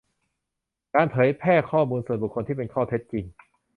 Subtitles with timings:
[0.95, 3.25] การเผยแพร่ข้อมูลส่วนบุคคลที่เป็นข้อเท็จจริง